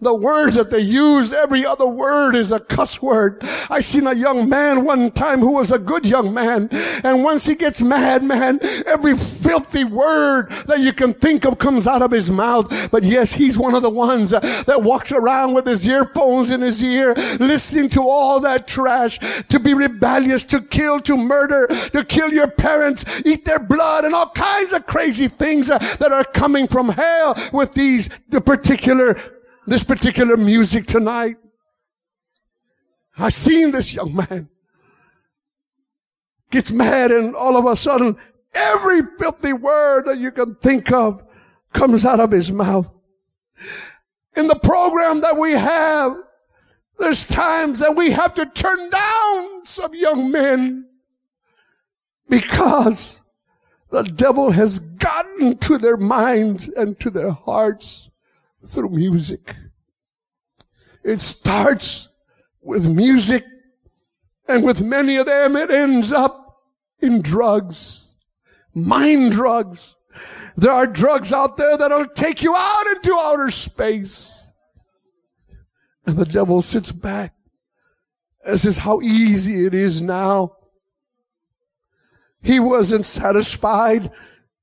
[0.00, 3.42] the words that they use, every other word is a cuss word.
[3.70, 6.68] I seen a young man one time who was a good young man.
[7.04, 11.86] And once he gets mad, man, every filthy word that you can think of comes
[11.86, 12.90] out of his mouth.
[12.90, 16.82] But yes, he's one of the ones that walks around with his earphones in his
[16.82, 19.18] ear, listening to all that trash,
[19.48, 24.14] to be rebellious, to kill, to murder, to kill your parents, eat their blood, and
[24.14, 29.16] all kinds of crazy things that are coming from hell with these, the particular
[29.66, 31.36] this particular music tonight.
[33.16, 34.48] I've seen this young man
[36.50, 38.16] gets mad and all of a sudden
[38.54, 41.22] every filthy word that you can think of
[41.72, 42.88] comes out of his mouth.
[44.36, 46.16] In the program that we have,
[46.98, 50.86] there's times that we have to turn down some young men
[52.28, 53.20] because
[53.90, 58.10] the devil has gotten to their minds and to their hearts
[58.66, 59.56] through music.
[61.04, 62.08] It starts
[62.60, 63.44] with music
[64.48, 66.60] and with many of them it ends up
[67.00, 68.14] in drugs,
[68.74, 69.96] mind drugs.
[70.56, 74.52] There are drugs out there that'll take you out into outer space.
[76.06, 77.34] And the devil sits back
[78.44, 80.56] and says how easy it is now.
[82.42, 84.10] He wasn't satisfied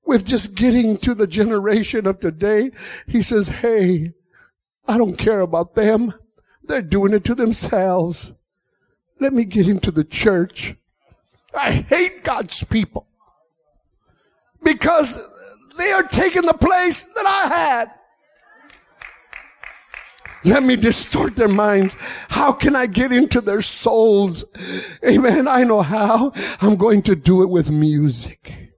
[0.10, 2.72] with just getting to the generation of today.
[3.06, 4.14] He says, Hey,
[4.88, 6.16] I don't care about them.
[6.64, 8.34] They're doing it to themselves.
[9.20, 10.76] Let me get into the church.
[11.54, 13.06] I hate God's people
[14.64, 15.30] because
[15.78, 17.92] they are taking the place that I had.
[20.44, 21.96] Let me distort their minds.
[22.30, 24.44] How can I get into their souls?
[25.06, 25.48] Amen.
[25.48, 26.32] I know how.
[26.62, 28.69] I'm going to do it with music.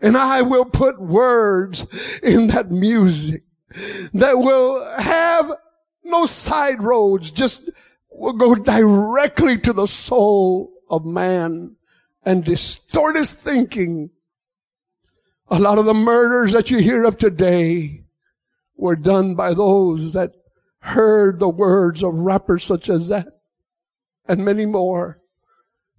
[0.00, 1.86] And I will put words
[2.22, 3.42] in that music
[4.14, 5.52] that will have
[6.02, 7.70] no side roads, just
[8.10, 11.76] will go directly to the soul of man
[12.24, 14.10] and distort his thinking.
[15.48, 18.04] A lot of the murders that you hear of today
[18.76, 20.32] were done by those that
[20.80, 23.28] heard the words of rappers such as that
[24.26, 25.20] and many more.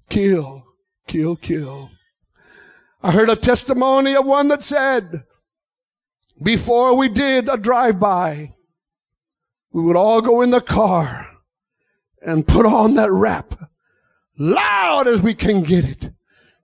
[0.10, 0.66] Kill,
[1.08, 1.91] kill, kill.
[3.04, 5.24] I heard a testimony of one that said,
[6.42, 8.54] before we did a drive-by,
[9.72, 11.28] we would all go in the car
[12.22, 13.56] and put on that rap
[14.38, 16.12] loud as we can get it.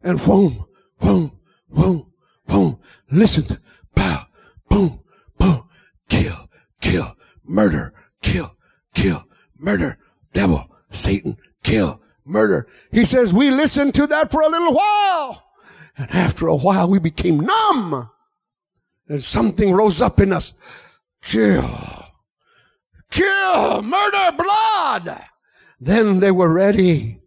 [0.04, 0.66] And boom,
[1.00, 2.12] boom, boom,
[2.46, 2.80] boom.
[3.10, 3.60] Listen,
[3.96, 4.28] pow,
[4.70, 5.02] boom,
[5.40, 5.68] boom,
[6.08, 6.50] kill,
[6.82, 8.56] kill, murder, kill,
[8.94, 9.28] kill,
[9.58, 9.98] murder,
[10.34, 12.68] devil, Satan, kill, murder.
[12.92, 15.44] He says we listened to that for a little while.
[15.98, 18.10] And after a while we became numb.
[19.08, 20.54] And something rose up in us.
[21.22, 21.70] Kill,
[23.10, 25.22] kill, murder, blood.
[25.80, 27.22] Then they were ready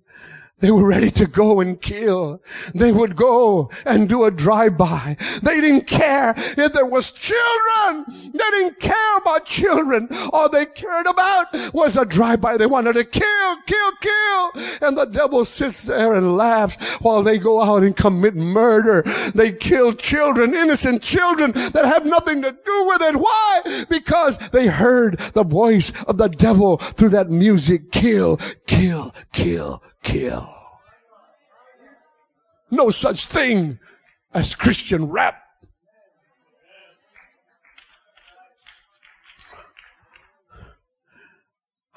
[0.61, 2.43] they were ready to go and kill.
[2.75, 5.17] They would go and do a drive-by.
[5.43, 8.05] They didn't care if there was children.
[8.33, 10.09] They didn't care about children.
[10.33, 12.57] All they cared about was a drive-by.
[12.57, 14.51] They wanted to kill, kill, kill.
[14.81, 19.03] And the devil sits there and laughs while they go out and commit murder.
[19.35, 23.17] They kill children, innocent children that have nothing to do with it.
[23.17, 23.85] Why?
[23.89, 27.93] Because they heard the voice of the devil through that music.
[27.93, 30.55] Kill, kill, kill, kill.
[32.71, 33.79] No such thing
[34.33, 35.43] as Christian rap.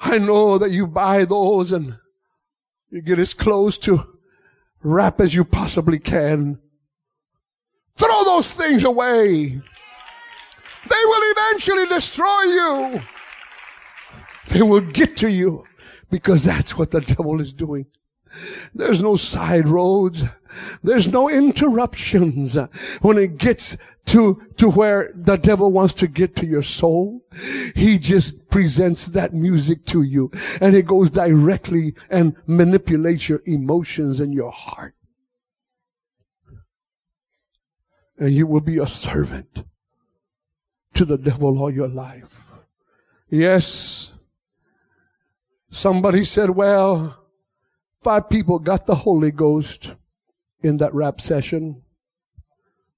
[0.00, 1.98] I know that you buy those and
[2.90, 4.18] you get as close to
[4.82, 6.60] rap as you possibly can.
[7.96, 9.48] Throw those things away.
[9.48, 13.02] They will eventually destroy you.
[14.48, 15.64] They will get to you
[16.10, 17.86] because that's what the devil is doing.
[18.74, 20.24] There's no side roads.
[20.82, 22.56] There's no interruptions
[23.00, 23.76] when it gets
[24.06, 27.24] to, to where the devil wants to get to your soul.
[27.74, 30.30] He just presents that music to you
[30.60, 34.94] and it goes directly and manipulates your emotions and your heart.
[38.18, 39.64] And you will be a servant
[40.94, 42.52] to the devil all your life.
[43.28, 44.13] Yes.
[45.74, 47.24] Somebody said, well,
[48.04, 49.94] Five people got the Holy Ghost
[50.60, 51.84] in that rap session.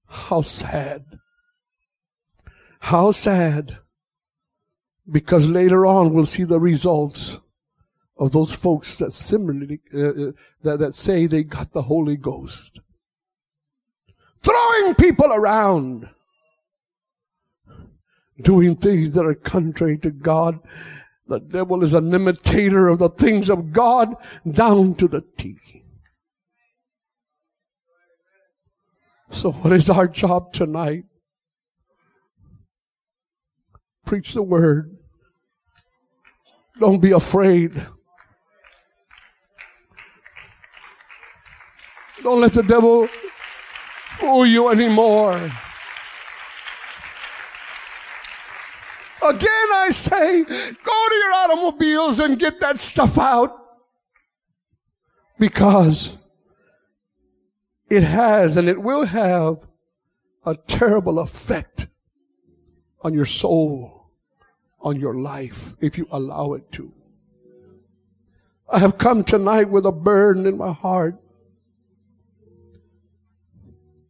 [0.05, 1.05] How sad.
[2.81, 3.77] How sad.
[5.09, 7.39] Because later on we'll see the results
[8.17, 10.31] of those folks that similarly, uh, uh,
[10.63, 12.81] that, that say they got the Holy Ghost.
[14.43, 16.09] Throwing people around.
[18.41, 20.59] Doing things that are contrary to God
[21.27, 24.15] the devil is an imitator of the things of God
[24.49, 25.57] down to the T.
[29.29, 31.03] So what is our job tonight?
[34.05, 34.97] Preach the word.
[36.79, 37.85] Don't be afraid.
[42.23, 43.07] Don't let the devil
[44.17, 45.51] fool you anymore.
[49.29, 53.51] Again, I say, go to your automobiles and get that stuff out.
[55.39, 56.17] Because
[57.89, 59.67] it has and it will have
[60.45, 61.87] a terrible effect
[63.01, 64.09] on your soul,
[64.79, 66.93] on your life, if you allow it to.
[68.69, 71.15] I have come tonight with a burden in my heart.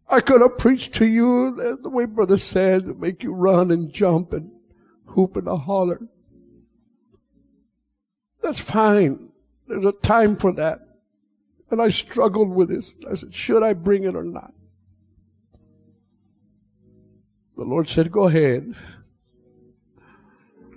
[0.09, 4.31] I could have preached to you the way Brother said, make you run and jump
[4.33, 4.51] and
[5.07, 6.01] hoop and a holler.
[8.41, 9.29] That's fine.
[9.67, 10.79] There's a time for that.
[11.69, 12.95] And I struggled with this.
[13.09, 14.53] I said, should I bring it or not?
[17.57, 18.73] The Lord said, go ahead.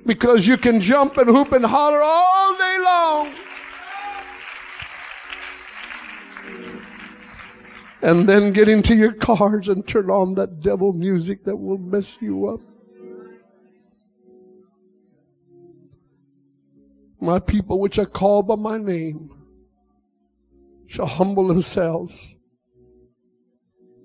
[0.04, 3.34] Because you can jump and hoop and holler all day long.
[8.02, 12.16] And then get into your cars and turn on that devil music that will mess
[12.20, 12.60] you up.
[17.20, 19.30] My people which are called by my name
[20.86, 22.34] shall humble themselves.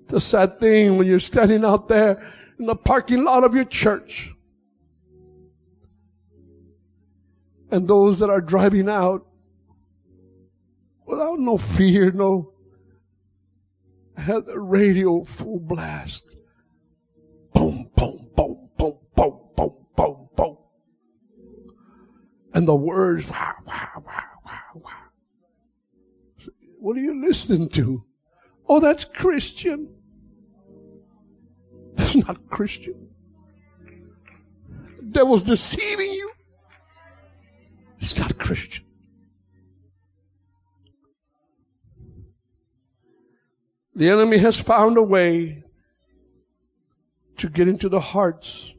[0.04, 2.22] It's a sad thing when you're standing out there
[2.58, 4.32] in the parking lot of your church.
[7.70, 9.26] And those that are driving out
[11.06, 12.52] without no fear, no,
[14.16, 16.36] have the radio full blast.
[22.56, 24.92] And the words, wow, wow, wow, wow, wow.
[26.78, 28.02] What are you listening to?
[28.66, 29.94] Oh, that's Christian.
[31.96, 33.10] That's not Christian.
[34.96, 36.30] The devil's deceiving you.
[37.98, 38.86] It's not Christian.
[43.94, 45.62] The enemy has found a way
[47.36, 48.72] to get into the hearts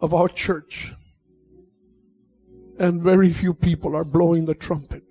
[0.00, 0.94] of our church.
[2.80, 5.04] And very few people are blowing the trumpet.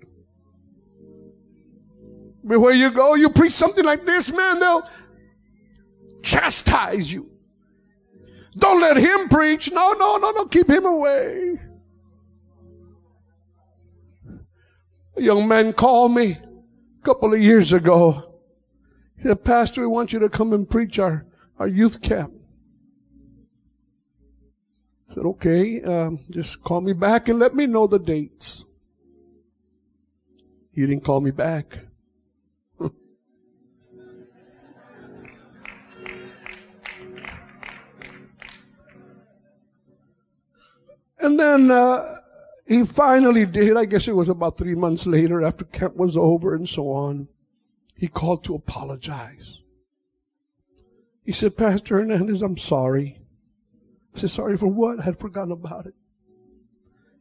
[2.42, 4.88] Where you go, you preach something like this, man, they'll
[6.20, 7.30] chastise you.
[8.58, 9.70] Don't let him preach.
[9.70, 11.58] No, no, no, no, keep him away.
[15.16, 18.34] A young man called me a couple of years ago.
[19.16, 21.24] He said, Pastor, we want you to come and preach our,
[21.56, 22.34] our youth camp.
[25.10, 28.64] I said, okay, um, just call me back and let me know the dates.
[30.72, 31.78] He didn't call me back.
[41.18, 42.18] and then uh,
[42.68, 43.76] he finally did.
[43.76, 47.26] I guess it was about three months later after camp was over and so on.
[47.96, 49.60] He called to apologize.
[51.24, 53.20] He said, Pastor Hernandez, I'm sorry.
[54.14, 55.00] I said, sorry for what?
[55.00, 55.94] I had forgotten about it.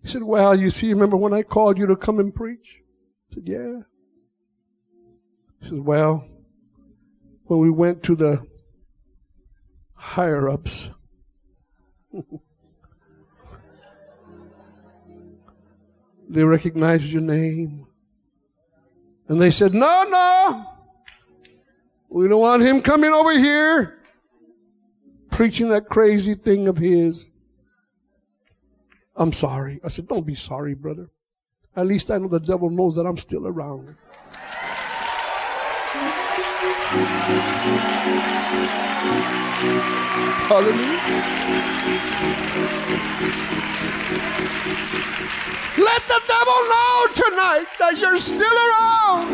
[0.01, 2.81] He said, well, you see, remember when I called you to come and preach?
[3.31, 3.81] I said, yeah.
[5.61, 6.27] He said, well,
[7.45, 8.45] when we went to the
[9.93, 10.89] higher ups,
[16.29, 17.85] they recognized your name.
[19.27, 20.65] And they said, no, no.
[22.07, 23.98] We don't want him coming over here
[25.39, 27.31] preaching that crazy thing of his.
[29.15, 29.79] I'm sorry.
[29.85, 31.11] I said, don't be sorry, brother.
[31.77, 33.95] At least I know the devil knows that I'm still around.
[40.49, 40.99] Hallelujah.
[45.77, 49.31] Let the devil know tonight that you're still around.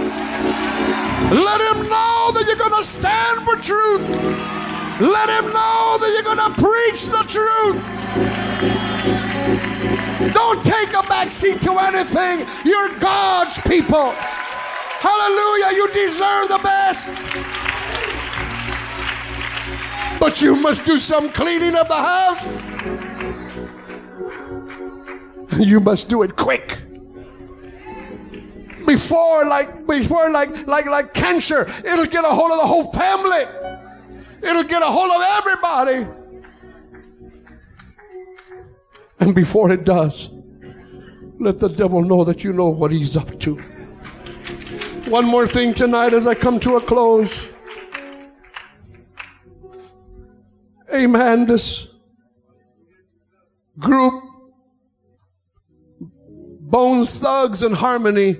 [1.31, 4.64] Let him know that you're going to stand for truth.
[4.99, 7.75] Let him know that you're going to preach the truth.
[10.33, 12.47] Don't take a backseat to anything.
[12.63, 14.11] You're God's people.
[14.11, 15.75] Hallelujah.
[15.75, 17.13] You deserve the best.
[20.17, 22.63] But you must do some cleaning of the house.
[25.59, 26.79] You must do it quick.
[28.85, 33.64] Before like before like like like cancer, it'll get a hold of the whole family.
[34.45, 36.07] It'll get a hold of everybody.
[39.19, 40.29] And before it does,
[41.39, 43.55] let the devil know that you know what he's up to.
[45.09, 47.49] One more thing tonight as I come to a close.
[50.93, 51.45] Amen.
[51.45, 51.87] This
[53.79, 54.23] group
[56.75, 58.37] Bones Thugs and Harmony.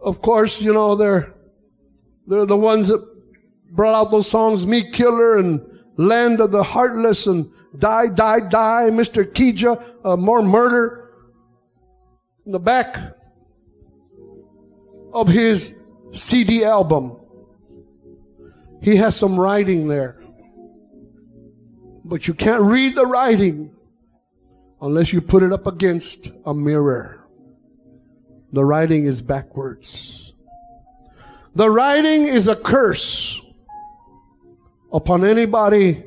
[0.00, 1.34] Of course, you know, they're,
[2.26, 3.17] they're the ones that
[3.70, 5.60] brought out those songs, Me Killer and
[5.96, 9.24] Land of the Heartless and Die, Die, Die, Mr.
[9.24, 11.10] Kija, uh, More Murder.
[12.46, 12.96] In the back,
[15.12, 15.78] of his
[16.12, 17.16] CD album.
[18.80, 20.22] He has some writing there.
[22.04, 23.74] But you can't read the writing
[24.80, 27.26] unless you put it up against a mirror.
[28.52, 30.32] The writing is backwards.
[31.54, 33.42] The writing is a curse
[34.92, 36.04] upon anybody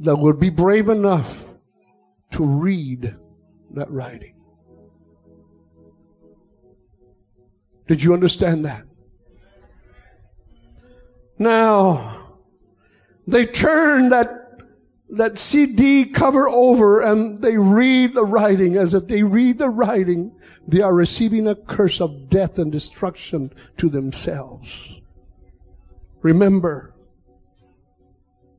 [0.00, 1.44] that would be brave enough
[2.32, 3.16] to read
[3.72, 4.34] that writing.
[7.86, 8.84] Did you understand that?
[11.38, 12.36] Now,
[13.26, 14.44] they turn that
[15.10, 20.34] that CD cover over and they read the writing as if they read the writing,
[20.66, 25.00] they are receiving a curse of death and destruction to themselves.
[26.22, 26.93] Remember,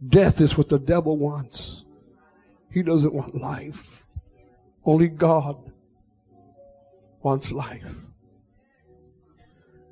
[0.08, 1.84] death is what the devil wants.
[2.72, 4.06] He doesn't want life.
[4.84, 5.72] Only God
[7.22, 8.06] wants life.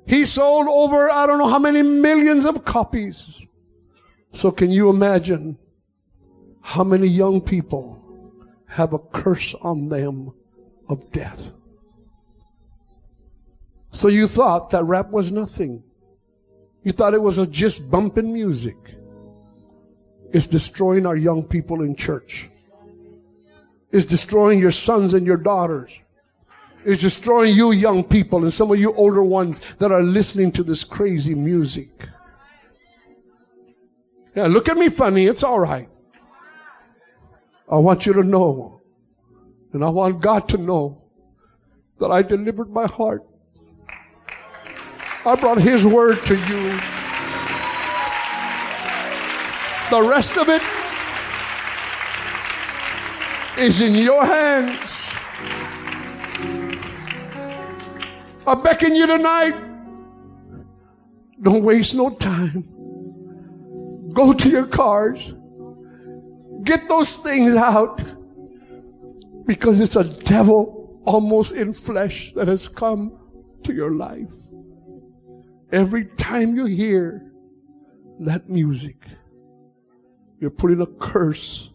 [0.06, 3.46] He sold over, I don't know how many millions of copies.
[4.32, 5.58] So can you imagine
[6.60, 8.00] how many young people
[8.66, 10.32] have a curse on them
[10.88, 11.52] of death?
[13.90, 15.82] So you thought that rap was nothing.
[16.82, 18.76] You thought it was just bumping music.
[20.34, 22.50] It's destroying our young people in church.
[23.90, 25.98] It's destroying your sons and your daughters
[26.84, 30.62] is destroying you young people and some of you older ones that are listening to
[30.62, 31.88] this crazy music.
[34.36, 35.26] Yeah, look at me funny.
[35.26, 35.88] It's all right.
[37.70, 38.82] I want you to know,
[39.72, 41.02] and I want God to know
[41.98, 43.22] that I delivered my heart.
[45.24, 46.93] I brought His word to you.
[49.94, 50.60] The rest of it
[53.56, 55.14] is in your hands.
[58.44, 59.54] I beckon you tonight.
[61.40, 62.64] Don't waste no time.
[64.12, 65.32] Go to your cars.
[66.64, 68.02] Get those things out.
[69.46, 73.16] Because it's a devil almost in flesh that has come
[73.62, 74.32] to your life.
[75.70, 77.30] Every time you hear
[78.18, 78.96] that music,
[80.44, 81.70] you're putting a curse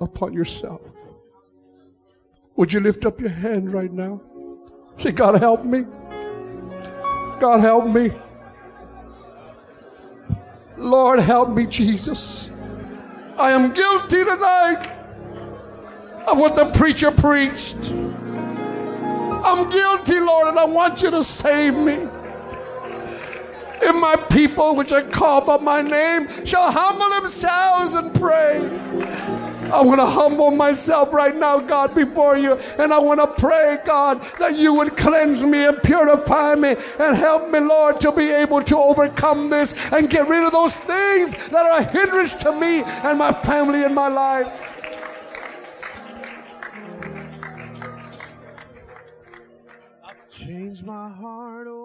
[0.00, 0.80] upon yourself.
[2.54, 4.20] Would you lift up your hand right now?
[4.98, 5.84] Say, God help me.
[7.40, 8.12] God help me.
[10.76, 12.50] Lord help me, Jesus.
[13.36, 14.88] I am guilty tonight
[16.28, 17.90] of what the preacher preached.
[17.90, 22.06] I'm guilty, Lord, and I want you to save me.
[23.82, 28.60] If my people, which are called by my name, shall humble themselves and pray
[29.72, 32.54] I want to humble myself right now, God, before you.
[32.78, 37.16] And I want to pray, God, that you would cleanse me and purify me and
[37.16, 41.34] help me, Lord, to be able to overcome this and get rid of those things
[41.50, 44.66] that are a hindrance to me and my family and my life.
[50.04, 51.66] I've changed my heart.
[51.68, 51.79] Oh.